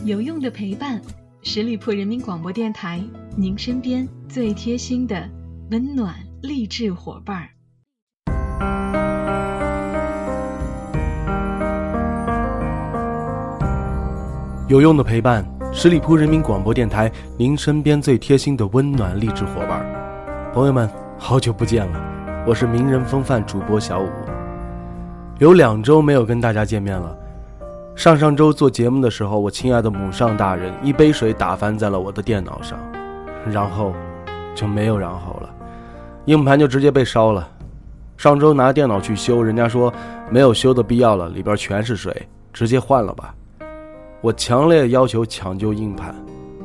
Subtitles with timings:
[0.00, 1.00] 有用的陪伴，
[1.42, 3.00] 十里铺人民广播电台，
[3.36, 5.28] 您身边最贴心的
[5.70, 7.48] 温暖励志伙伴儿。
[14.66, 20.50] 有用的陪伴，十里铺人民广播电台，您身边最贴心的温暖励志伙伴儿。
[20.54, 20.88] 朋友们，
[21.18, 24.08] 好久不见了，我是名人风范主播小五。
[25.38, 27.18] 有两周没有跟大家见面了。
[27.94, 32.78] 上上周做节目的时候，我亲爱的母上大人一杯水打翻在了我的电脑上，
[33.44, 33.92] 然后
[34.54, 35.48] 就没有然后了，
[36.24, 37.46] 硬盘就直接被烧了。
[38.16, 39.92] 上周拿电脑去修，人家说
[40.30, 43.34] 没有修的必要了，里边全是水，直接换了吧。
[44.20, 46.14] 我强烈要求抢救硬盘，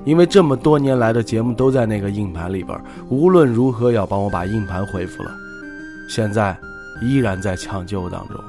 [0.06, 5.32] 因为这么多年来的节目都在那个硬盘里边，无论如何要帮我把硬盘恢复了。
[6.10, 6.58] 现在
[7.02, 8.40] 依然在抢救当中。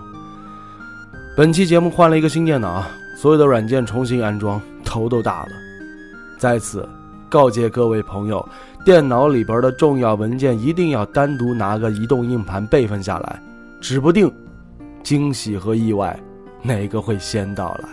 [1.39, 2.85] 本期节目换了一个新电脑，
[3.17, 5.51] 所有的软件重新安装，头都大了。
[6.37, 6.85] 在此
[7.29, 8.45] 告诫各位朋友，
[8.85, 13.41] 电脑里边的重要文件一定要单独拿个移动硬盘备份下来，
[13.81, 14.29] 指不定
[15.05, 16.19] 惊喜和意外
[16.61, 17.89] 哪个会先到来。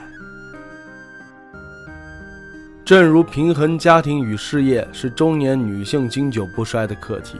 [2.84, 7.38] 正如平衡家庭与事业是中年女性经久不衰的课题，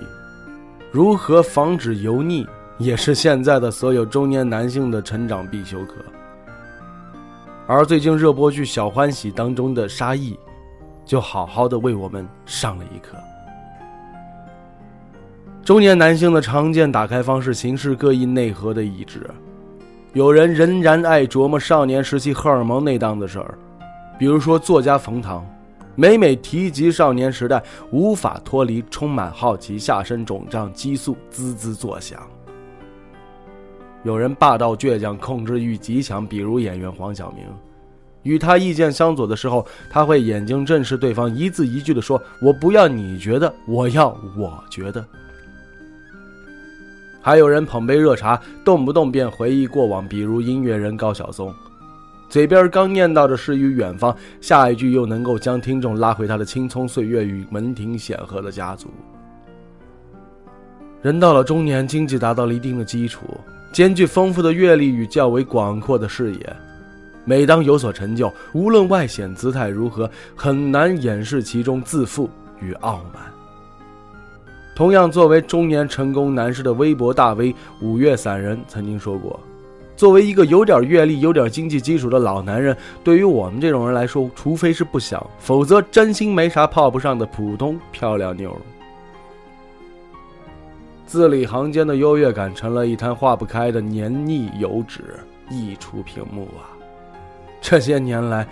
[0.92, 2.46] 如何防止油腻？
[2.78, 5.96] 也是现在的所有中年男性的成长必修课。
[7.68, 10.38] 而最近热播剧《小欢喜》当中的沙溢，
[11.06, 13.18] 就好好的为我们上了一课。
[15.64, 19.28] 中年男性的常见打开方式，形式各异，内核的一致。
[20.14, 23.58] 有人仍然爱琢磨少年时期荷尔蒙那档子事儿，
[24.20, 25.44] 比如说作家冯唐，
[25.96, 32.22] 每每提及少年时代，无法脱离充满好奇，下身肿胀，激素滋滋作响。
[34.06, 37.44] 有人霸道倔强，控制欲极强，比如演员黄晓明，
[38.22, 45.04] 与他意见相左的时候，他会眼睛正视对方，一字一句的说：“我不要你觉得，我要我觉得。”
[47.20, 51.52] 还有人捧杯热茶，动不动便回忆过往，比如音乐人高晓松，
[52.30, 58.92] 嘴边刚念叨着诗与远方，下一句又能够将听众拉回他的青葱岁月与门庭显赫的家族。
[61.02, 63.26] 人到了中年，经济达到了一定的基础。
[63.76, 66.56] 兼具丰富的阅历与较为广阔的视野，
[67.26, 72.30] 每当有所成就，无论外显姿态如何，很难掩饰其中自负
[72.62, 73.22] 与傲慢。
[74.78, 79.38] 同样，作为中年成功男士的微博大 V 五月散人曾经说过
[79.98, 88.58] ：“作为一个有点阅历、有点经济基础的老男人，对于我们这种人来说，除非是不想，否则真心没啥泡不上的普通漂亮妞。”
[91.06, 96.74] 字里行间的优越感成了一滩化不开的黏腻油脂溢出屏幕啊！
[97.62, 98.48] 这些年来，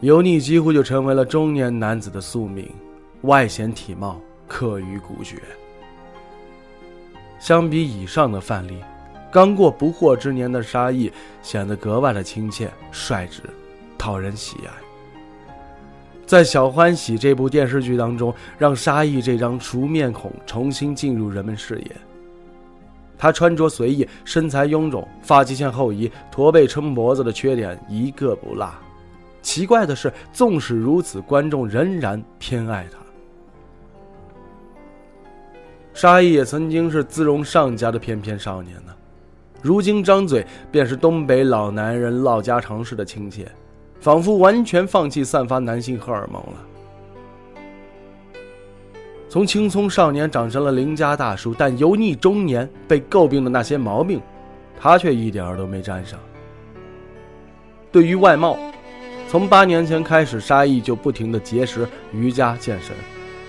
[0.00, 2.68] 油腻几乎就成为了中年男子的宿命，
[3.22, 5.36] 外显体貌，刻于骨血。
[7.38, 8.82] 相比以上的范例，
[9.30, 11.12] 刚过不惑之年的沙溢
[11.42, 13.42] 显得格外的亲切、率直，
[13.98, 14.85] 讨人喜爱。
[16.26, 21.92] 在《小欢喜》这部电视剧当中，让沙溢这张熟面孔重新进入人们视野。
[23.16, 28.68] 他穿着随意，身材臃肿，发际线后移，驼背撑脖子的缺点一个不落。
[29.40, 32.98] 奇怪的是，纵使如此，观众仍然偏爱他。
[35.94, 38.92] 沙溢也曾经是姿容上佳的翩翩少年呢，
[39.62, 43.46] 如今张嘴便是东北老男人唠家常事的亲切。
[44.06, 46.64] 仿佛完全放弃散发男性荷尔蒙了。
[49.28, 54.22] 从青葱少年长成了邻家大叔，但油腻中年被诟病的那些毛病，
[54.78, 56.20] 他却一点儿都没沾上。
[57.90, 58.56] 对于外貌，
[59.28, 62.94] 从八年前开始，沙溢就不停的节食、瑜伽、健身，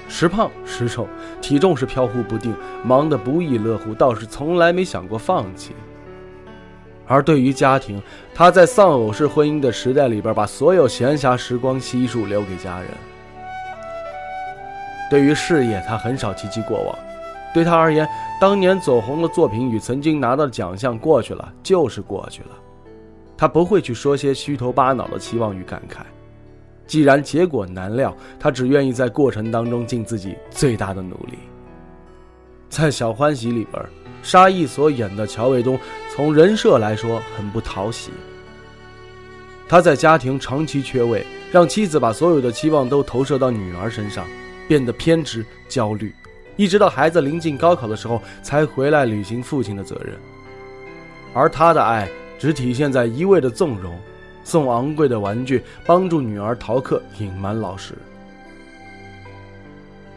[0.09, 1.07] 时胖时瘦，
[1.39, 2.51] 体重是飘忽不定，
[2.83, 5.75] 忙得不亦乐乎，倒是从来没想过放弃。
[7.07, 8.01] 而对于家庭，
[8.35, 12.89] 他在丧偶式婚姻的时代里边，把所有闲暇时光悉数留给家人。
[15.09, 16.99] 对于事业，他很少提及过往。
[17.53, 18.05] 对他而言，
[18.41, 22.49] 当年走红的作品与曾经拿到的奖项过去了，就是过去了。
[23.37, 25.99] 他不会去说些虚头巴脑的期望与感慨。
[26.85, 31.39] 既然结果难料，他只愿意在过程当中尽自己最大的努力。
[32.69, 33.81] 在《小欢喜》里边。
[34.23, 35.79] 沙溢所演的乔卫东，
[36.17, 38.09] 从人设来说很不讨喜。
[39.69, 44.25] 他在家庭长期缺位，让妻子把所有的期望都投射到女儿身上，
[44.67, 46.11] 变得偏执焦虑，
[46.55, 50.17] 一直到孩子临近高考的时候才回来履行父亲的责任。
[51.35, 52.09] 而他的爱
[52.39, 53.95] 只体现在一味的纵容，
[54.43, 57.93] 送昂贵的玩具，帮助女儿逃课，隐瞒老师。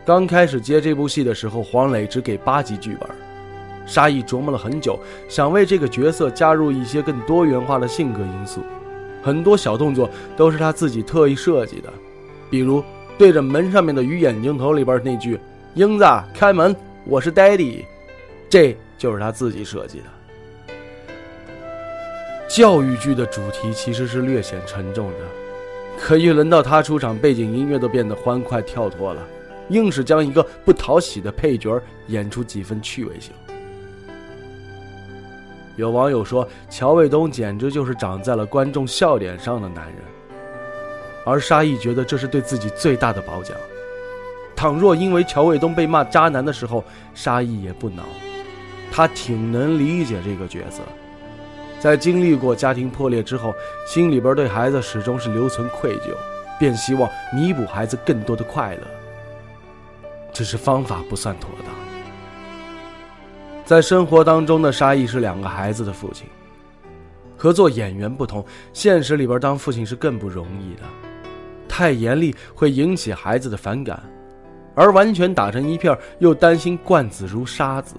[0.06, 3.06] 刚开始接这部戏的时候，黄磊只给八集剧本。
[3.90, 4.96] 沙溢琢磨了很久，
[5.28, 8.60] 想为这个角色加入一些更多元化的性格因素，
[9.20, 11.92] 很多小动作都是他自己特意设计的，
[12.48, 12.84] 比如
[13.18, 15.36] 对着门上面的鱼眼镜头里边那句
[15.74, 17.84] “英子开门，我是 Daddy”，
[18.48, 20.04] 这就是他自己设计的。
[22.48, 25.18] 教育剧的主题其实是略显沉重的，
[25.98, 29.26] 可一轮到他出场，背景音乐都变得欢快跳脱了，
[29.70, 33.32] 硬是将一个不讨喜的配角演出几分趣味性。
[35.76, 39.96] 有网友说，乔卫东简直就是长在了观众笑点上的男人，
[41.24, 43.56] 而沙溢觉得这是对自己最大的褒奖。
[44.54, 46.84] 倘若因为乔卫东被骂渣男的时候，
[47.14, 48.02] 沙溢也不恼，
[48.92, 50.82] 他挺能理解这个角色。
[51.78, 53.54] 在经历过家庭破裂之后，
[53.86, 56.14] 心里边对孩子始终是留存愧疚，
[56.58, 58.82] 便希望弥补孩子更多的快乐。
[60.30, 61.79] 只是方法不算妥当。
[63.70, 66.26] 在生活当中的沙溢是两个孩子的父亲，
[67.36, 70.82] 和做演员不同，现实里边当父亲是更不容易的。
[71.68, 74.02] 太严厉会引起孩子的反感，
[74.74, 77.94] 而完全打成一片又担心惯子如杀子，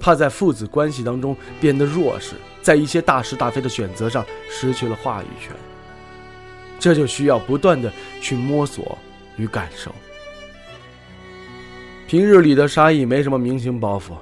[0.00, 5.54] 怕在父子关系当中变得弱势，在一些大是大非的选择上失去了话语权。
[6.80, 7.88] 这就需要不断的
[8.20, 8.98] 去摸索
[9.36, 9.94] 与感受。
[12.08, 14.16] 平日里的沙溢没什么明星包袱。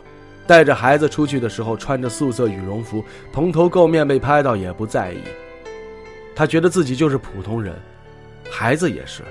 [0.46, 5.18] 带着孩子出去的时候，穿着素色羽绒服，蓬头垢面被拍到也不在意。
[6.34, 7.74] 他觉得自己就是普通人，
[8.50, 9.22] 孩子也是，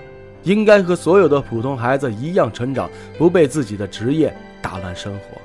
[0.44, 5.42] 应该和所有的普通孩子一样成长，不被自己的职业打乱生活。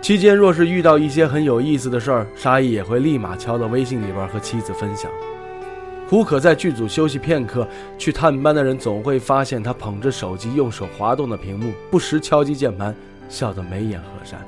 [0.00, 5.10] 期间若是遇到一些很有意思的事儿，沙溢也会立马敲到微信里边和妻子分享。
[6.08, 7.66] 胡可在剧组休息片刻，
[7.98, 12.94] 去探班的人总会发现他捧着手机，用手滑动的屏幕，不时敲击键盘。
[13.28, 14.40] 笑得眉眼和善。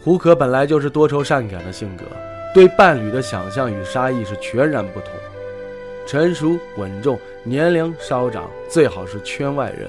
[0.00, 2.04] 胡可本来就是多愁善感的性格，
[2.54, 5.10] 对伴侣的想象与沙溢是全然不同。
[6.06, 9.88] 成熟稳重，年龄稍长，最好是圈外人。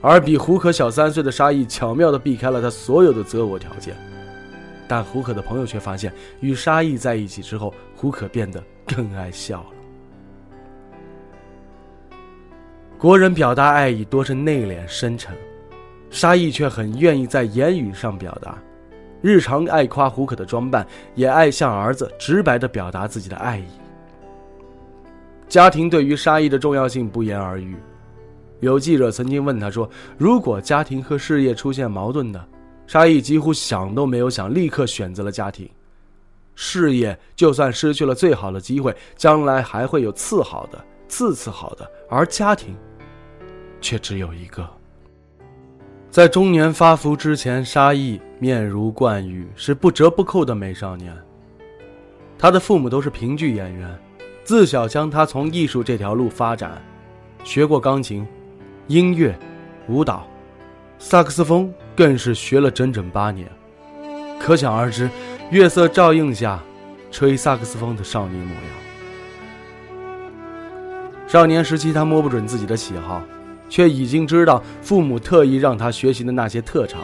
[0.00, 3.96] 而比胡可小三岁的沙溢巧妙地避开了他所有的择偶条件，
[4.88, 9.77] 但胡可的朋友却发现，与沙溢在一起之后，胡可变得更爱笑了。
[12.98, 15.32] 国人表达爱意多是内敛深沉，
[16.10, 18.58] 沙溢却很愿意在言语上表达，
[19.22, 20.84] 日常爱夸胡可的装扮，
[21.14, 23.66] 也爱向儿子直白地表达自己的爱意。
[25.48, 27.76] 家庭对于沙溢的重要性不言而喻，
[28.58, 32.44] 有记者曾经问他说：“如果家庭和事业出现矛盾的，
[32.88, 35.70] 沙溢几乎想都没有想，立刻选择了家庭。
[36.56, 42.76] 事业就算失去了最好的机会，将来还会有次好的、次次好的，而家庭。”
[43.80, 44.68] 却只有一个。
[46.10, 51.14] 在中年发福之前，沙溢面如冠玉，是不折不扣的美少年。
[52.38, 53.98] 他的父母都是评剧演员，
[54.42, 56.80] 自小将他从艺术这条路发展，
[57.44, 58.26] 学过钢琴、
[58.86, 59.38] 音乐、
[59.88, 60.26] 舞蹈、
[60.98, 63.46] 萨克斯风，更是学了整整八年。
[64.40, 65.10] 可想而知，
[65.50, 66.58] 月色照映下，
[67.10, 68.62] 吹萨克斯风的少年模样。
[71.26, 73.22] 少年时期，他摸不准自己的喜好。
[73.68, 77.00] 却已经知道父母特意让他学习的那些特长，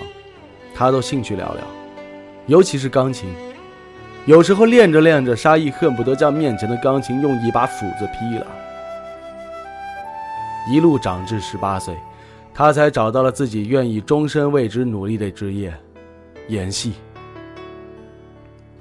[0.74, 1.60] 他都兴趣寥寥，
[2.46, 3.28] 尤其是钢琴。
[4.26, 8.46] 有时候练着练着，沙溢恨不得将面前的钢琴用一把斧子劈了。
[10.70, 11.94] 一路长至十八岁，
[12.54, 15.70] 他才找到了自己愿意终身为之努力的职业——
[16.48, 16.94] 演戏。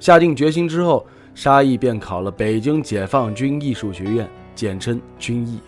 [0.00, 5.60] 下定决心之后，沙溢便考了北京解放军艺术学院，简称军艺。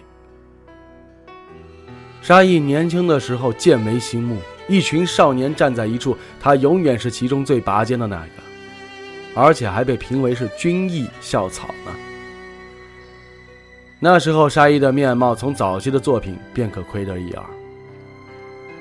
[2.26, 8.30] 沙溢年轻的时候剑眉星目，一群少年站在一处，他永远是其中最拔尖的那个，
[9.32, 11.92] 而且还被评为是军艺校草呢。
[14.00, 17.44] 那时候沙溢的面貌从早期的作品便可窥得一二。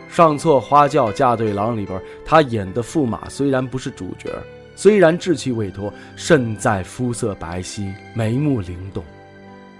[0.09, 4.31] 上错花轿嫁对郎里边，他演的驸马虽然不是主角，
[4.75, 9.05] 虽然稚气未脱，胜在肤色白皙，眉目灵动。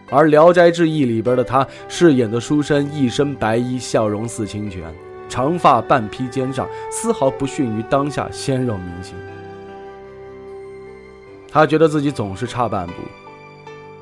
[0.09, 4.83] 而《聊斋志异》里边的他饰演的书生，一身白衣，笑容似清泉，
[5.27, 9.15] 长发半披肩上，丝毫不逊于当下鲜肉明星。
[11.51, 12.93] 他觉得自己总是差半步。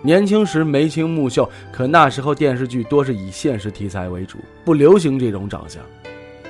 [0.02, 5.82] 年轻时眉清目秀，可那时候电视剧多是以现实题材为主，不流行这种长相，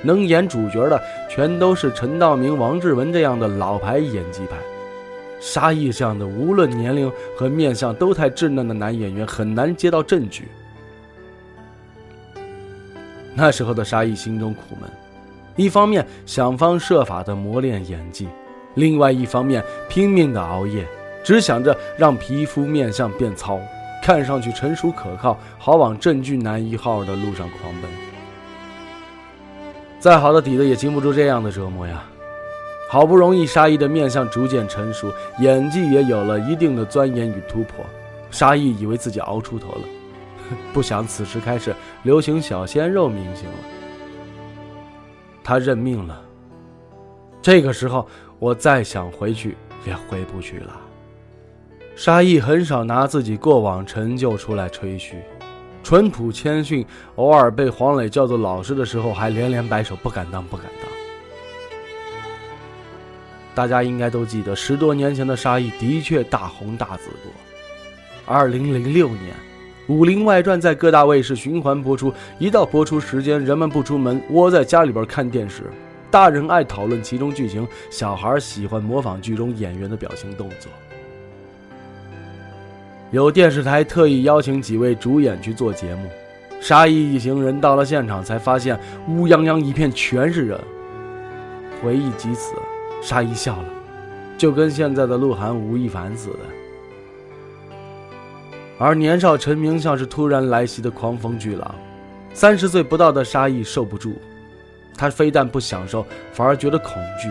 [0.02, 4.56] 能演主角的全都是陈道明、王志文这样的老牌演技派。
[5.46, 10.48] 沙溢这样的无论年龄和面相都太稚嫩的男演员很难接到正剧。
[13.34, 14.90] 那时候的沙溢心中苦闷，
[15.54, 18.26] 一方面想方设法的磨练演技，
[18.74, 20.86] 另外一方面拼命的熬夜，
[21.22, 23.60] 只想着让皮肤面相变糙，
[24.02, 27.90] 看上去成熟可靠，好往正剧男一号的路上狂奔。
[30.00, 32.02] 再好的底子也经不住这样的折磨呀。
[32.88, 37.84] 好不容易，沙溢的面相逐渐成熟，演技也有了一定的钻研与突破。
[38.30, 39.88] 沙溢以为自己熬出头了，
[40.72, 43.56] 不想此时开始流行小鲜肉明星了。
[45.42, 46.20] 他认命了。
[47.42, 48.06] 这个时候，
[48.38, 50.80] 我再想回去也回不去了。
[51.94, 55.22] 沙溢很少拿自己过往成就出来吹嘘，
[55.82, 56.84] 淳朴谦逊，
[57.16, 60.83] 偶尔被黄磊叫做老师的时候，还连连摆手，不敢当，不敢当。
[63.54, 67.32] 大家应该都记得，十多年前的沙溢的确大红大紫过。
[68.26, 69.34] 二零零六年，
[69.92, 75.62] 《武林外传》在各大卫视循环播出，一到播出时间，人们不出门，窝在家里边看电视。
[76.10, 80.70] 大人爱讨论其中剧情，小孩喜欢模仿剧中演员的表情动作。
[83.10, 86.08] 有电视台特意邀请几位主演去做节目，
[86.60, 90.58] 沙溢一行人到了现场，才发现乌泱泱一片全是人。
[91.82, 92.54] 回忆及此。
[93.04, 93.68] 沙溢笑了，
[94.38, 96.38] 就跟现在的鹿晗、吴亦凡似的。
[98.78, 101.74] 而年少成名像是突然来袭的狂风巨浪，
[102.32, 104.14] 三十岁不到的沙溢受不住，
[104.96, 107.28] 他非但不享受，反而觉得恐惧。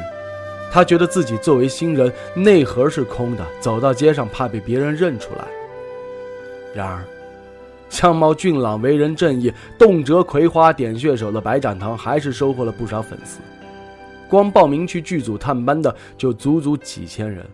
[0.71, 5.45] 他觉得自己作为新人，内核是空的，走到街上怕被别人认出来。
[6.75, 7.03] 然而，
[7.89, 13.39] 相貌俊朗、为人正义、动辄葵花点穴手的白展堂，还是收获了不少粉丝。
[14.33, 17.45] 光报名去剧组探班的就足足几千人。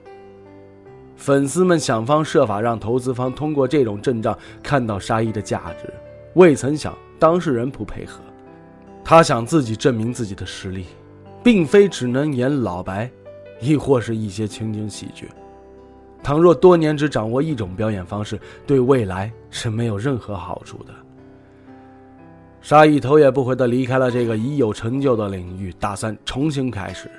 [1.17, 5.93] 粉丝们想方设法让投资方通过这种阵仗看到沙溢的价值，
[6.36, 8.21] 未曾想当事人不配合。
[9.03, 10.86] 他想自己证明自己的实力，
[11.43, 13.12] 并非只能演老白，
[13.59, 15.27] 亦或是一些情景喜剧。
[16.24, 20.93] 倘若多年只掌握一种表演方式，对未来是没有任何好处的。
[22.62, 27.10] 沙溢头也不回地离开了这个已有成就的领域，打算重新开始。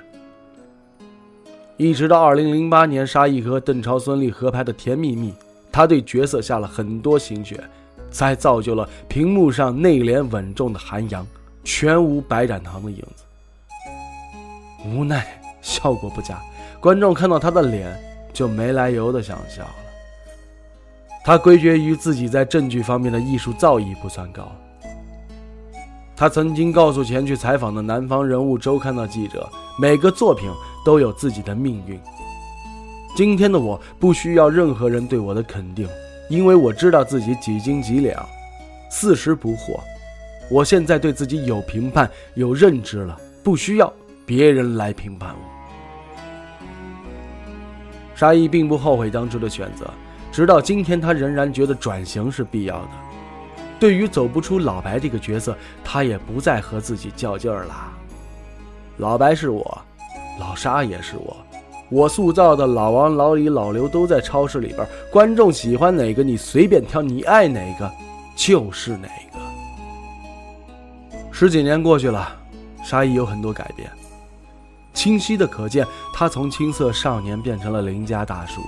[1.77, 5.31] 一直到2008年，沙溢和邓超、孙俪合拍的《甜蜜蜜》，
[5.71, 7.59] 他对角色下了很多心血，
[8.11, 11.25] 才造就了屏幕上内敛稳重的韩阳，
[11.63, 13.23] 全无白展堂的影子。
[14.85, 16.39] 无奈效果不佳，
[16.79, 17.99] 观众看到他的脸
[18.31, 19.75] 就没来由的想笑了。
[21.25, 24.51] 他归结于自己在正剧方面的艺术造诣不算高。
[26.21, 30.47] 他曾经告诉前去采访的《南方人物周刊》的记者：“每个作品
[30.85, 31.99] 都有自己的命运。
[33.15, 35.89] 今天的我不需要任何人对我的肯定，
[36.29, 38.23] 因为我知道自己几斤几两，
[38.87, 39.79] 四十不惑。
[40.47, 43.91] 我现在对自己有评判、有认知了，不需要
[44.23, 45.41] 别人来评判我。”
[48.13, 49.89] 沙溢并不后悔当初的选择，
[50.31, 52.89] 直到今天，他仍然觉得转型是必要的。
[53.81, 57.91] 对于走不出老白这个角色，他也不再和自己较劲儿了。
[58.97, 59.81] 老白是我，
[60.39, 61.35] 老沙也是我，
[61.89, 67.91] 我塑造的老王、老李、老刘都在超市里边，观众喜欢哪个你随便挑，你爱哪个
[68.35, 69.39] 就是哪个。
[71.31, 72.37] 十几年过去了，
[72.83, 73.89] 沙溢有很多改变，
[74.93, 75.83] 清晰的可见，
[76.13, 78.61] 他从青涩少年变成了邻家大叔。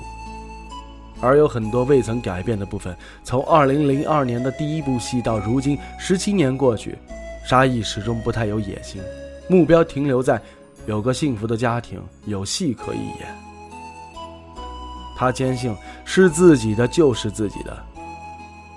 [1.24, 2.96] 而有很多未曾改变的部分。
[3.24, 6.98] 从2002年的第一部戏到如今，十七年过去，
[7.46, 9.01] 沙溢始终不太有野心，
[9.48, 10.39] 目标停留在
[10.86, 13.44] 有个幸福的家庭，有戏可以演。
[15.15, 17.82] 他坚信是自己的就是自己的，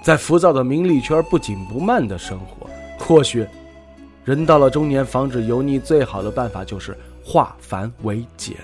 [0.03, 2.69] 在浮躁的名利圈不紧不慢的生活。
[2.99, 3.45] 或许，
[4.25, 8.57] 人到了中年，防止油腻最好的办法就是化繁为简。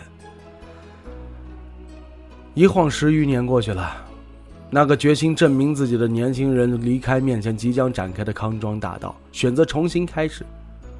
[2.54, 3.96] 一晃十余年过去了，
[4.68, 10.44] 那个决心证明自己的年轻人离开面前即将展开的康庄大道，选择重新开始，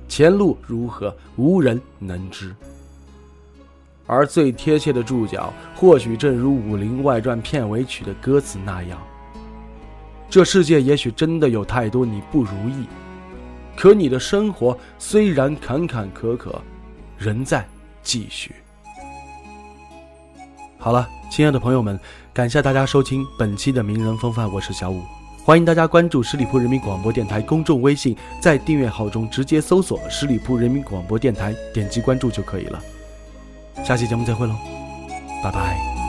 [0.08, 2.54] 前路如何，无人能知。
[4.06, 8.98] 而最贴切的注脚，或许正如《武林外传》片尾曲的歌词那样：
[10.30, 12.86] 这世界也许真的有太多你不如意，
[13.76, 16.50] 可你的生活虽然坎坎坷坷，
[17.18, 17.62] 仍在
[18.02, 18.54] 继续。
[20.78, 21.98] 好了，亲爱的朋友们，
[22.34, 25.00] 感谢大家收听本期的名人风范，我是小五，
[25.42, 32.78] 欢迎大家关注十里铺人民广播电台公众微信，在订阅号中直接搜索十里铺人民广播电台，点击关注就可以了。
[33.82, 34.54] 下期节目再会喽，
[35.42, 36.01] 拜拜。